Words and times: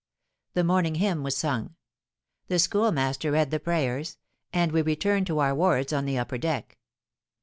The 0.55 0.63
morning 0.63 0.95
hymn 0.95 1.21
was 1.21 1.37
sung: 1.37 1.75
the 2.47 2.57
schoolmaster 2.57 3.29
read 3.31 3.51
the 3.51 3.59
prayers; 3.59 4.17
and 4.51 4.71
we 4.71 4.81
returned 4.81 5.27
to 5.27 5.37
our 5.37 5.53
wards 5.53 5.93
on 5.93 6.05
the 6.05 6.17
upper 6.17 6.39
deck. 6.39 6.79